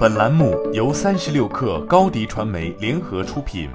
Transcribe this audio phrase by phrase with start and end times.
[0.00, 3.68] 本栏目由三十六氪高低传媒联合出品。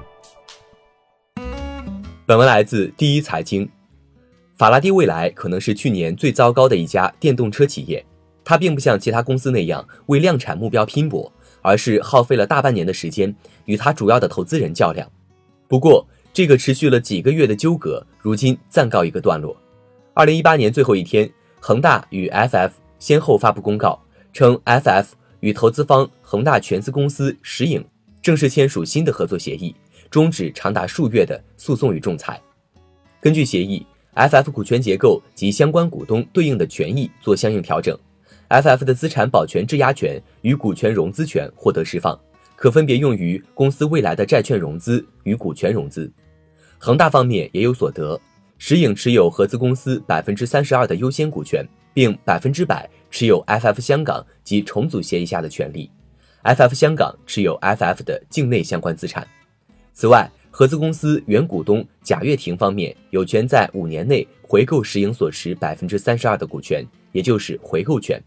[2.26, 3.70] 本文来自第一财经。
[4.56, 8.04] 法拉第未来可能是去年最糟糕的一家电动车企业。
[8.44, 11.32] 它并不像其他公司那样为量产目标拼搏，
[11.62, 13.32] 而是耗费了大半年的时间
[13.66, 15.08] 与它主要的投资人较量。
[15.68, 19.56] 不过，这个持续了几个月的纠葛，如今暂告一个段落。
[20.12, 21.30] 二零一八年最后一天，
[21.60, 24.02] 恒大与 FF 先后发布公告，
[24.32, 25.04] 称 FF。
[25.40, 27.84] 与投资方恒大全资公司石影
[28.22, 29.74] 正式签署新的合作协议，
[30.10, 32.40] 终止长达数月的诉讼与仲裁。
[33.20, 37.96] 根据协议，FF 股权结构及相关股东对应的权益做相应调整
[38.48, 42.18] ，FF 的资产保全质押权与股权融资权获得释放，
[42.54, 46.10] 可分别用于公司未来的债券融资与股权融资。
[46.78, 48.20] 恒大方面也有所得，
[48.58, 52.88] 石影持有合资公司百分之三十二的优先股权，并百分之百。
[53.08, 55.90] 持有 FF 香港及重组协议下的权利
[56.42, 59.26] ，FF 香港持有 FF 的境内相关资产。
[59.94, 68.22] 此外，合资公司原股东贾跃亭方面有权在五年内回购石影所持百分之三十二的股权，也就是回购权。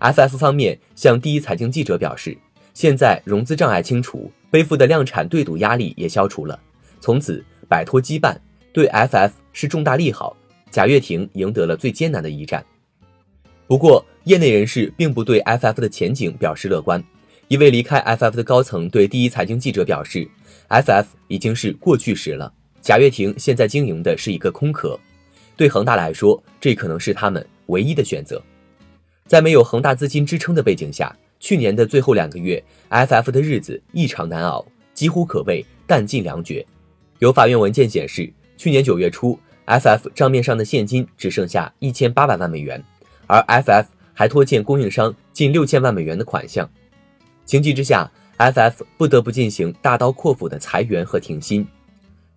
[0.00, 2.36] FF 方面向第一财经记者表示，
[2.74, 6.60] 现在融资障碍清除，背负的量产对赌压力也消除了，
[7.00, 8.36] 从此摆脱羁绊，
[8.74, 10.36] 对 FF 是重大利好。
[10.70, 12.64] 贾跃亭赢得了最艰难的一战。
[13.66, 17.02] 不过，业内人士并不对 FF 的前景表示乐观。
[17.48, 20.26] 一位离开 FF 的高层对第一财经记者表示
[20.70, 24.98] ：“FF 已经是过去时了，贾跃亭现在经营的是一个空壳。
[25.56, 28.42] 对恒大来说，这可能是他们唯一的选择。
[29.26, 34.64] 在没有恒大资金支撑的背景下，去年的最后两个月，FF 的日子异常难熬，
[34.94, 36.64] 几乎可谓弹尽粮绝。
[37.18, 38.32] 有法院文件显示，
[38.62, 42.80] 去年九月初，FF 账面上的现金只剩下一千八百万美元。”
[43.26, 46.70] 而 FF 还拖欠供应商近六千万美元的款项，
[47.44, 51.66] 情急之下，FF 不得不进行大刀阔斧的裁员和停薪。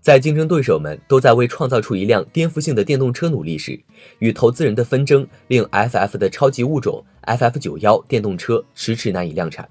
[0.01, 3.79] 在竞争对手们都在为创造出一辆颠覆性的电动车努力时，
[4.17, 9.69] 与投资人的纷争令 FF 的超级物种 FF 九幺电动车迟迟难以量产。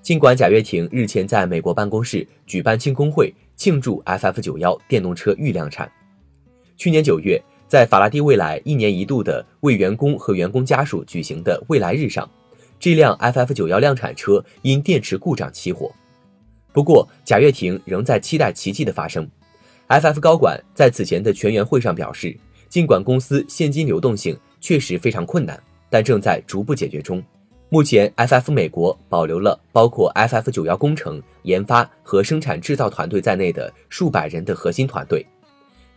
[0.00, 5.90] 尽管贾跃亭日前在美国办公室举办庆功会，庆祝 FF 九幺电动车预量产。
[6.80, 7.38] 去年九月。
[7.68, 12.28] 在法拉第未来一年一度的为员工和员工家属举行的未来日上，
[12.80, 15.92] 这辆 FF 九幺量产车因电池故障起火。
[16.72, 19.28] 不过，贾跃亭仍在期待奇迹的发生。
[19.88, 22.34] FF 高管在此前的全员会上表示，
[22.70, 27.22] 尽管公司现金流动性确实非常困难，但正在逐步解决中。
[27.68, 35.24] 目前，FF 美国保留了包括 FF 九幺工程、研发和生产制造团队在内的数百人的核心团队。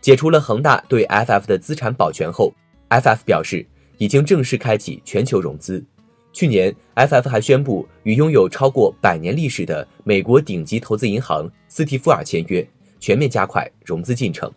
[0.04, 2.52] 解除了恒大对 FF 的资产保全后
[2.90, 3.66] ，FF 表示
[3.96, 5.82] 已经正式开启全球融资。
[6.30, 12.68] 去年，FF 还宣布与拥有超过百年历史的美国顶级投资银行斯蒂夫尔签约，
[13.00, 14.52] 全面加快融资进程。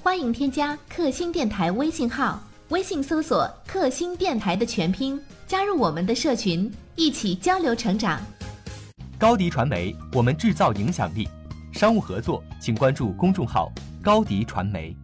[0.00, 8.22] 欢迎添加克星电台微信号，微信搜索“克星电台”的全拼，加入我们的社群，一起交流成长。
[9.18, 11.28] 高迪传媒，我们制造影响力。
[11.74, 13.70] 商务合作，请关注公众号
[14.00, 14.96] “高迪传媒”。